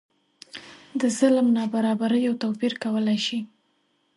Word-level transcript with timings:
د 0.99 1.01
ظلم 1.17 1.47
نابرابریو 1.57 2.39
توپیر 2.41 2.73
کولای 2.83 3.19
شي. 3.25 3.39